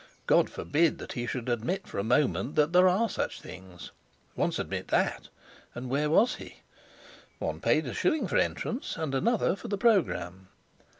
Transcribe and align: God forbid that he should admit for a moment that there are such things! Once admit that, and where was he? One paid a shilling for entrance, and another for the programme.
God 0.25 0.49
forbid 0.49 0.97
that 0.97 1.11
he 1.13 1.27
should 1.27 1.47
admit 1.47 1.85
for 1.85 1.99
a 1.99 2.03
moment 2.03 2.55
that 2.55 2.73
there 2.73 2.87
are 2.87 3.07
such 3.07 3.39
things! 3.39 3.91
Once 4.35 4.57
admit 4.57 4.87
that, 4.87 5.29
and 5.75 5.91
where 5.91 6.09
was 6.09 6.37
he? 6.37 6.61
One 7.37 7.59
paid 7.59 7.85
a 7.85 7.93
shilling 7.93 8.25
for 8.25 8.37
entrance, 8.37 8.97
and 8.97 9.13
another 9.13 9.55
for 9.55 9.67
the 9.67 9.77
programme. 9.77 10.47